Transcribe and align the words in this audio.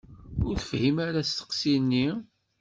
Ur 0.47 0.55
tefhim 0.57 0.97
ara 1.07 1.19
asteqsi-nni. 1.23 2.07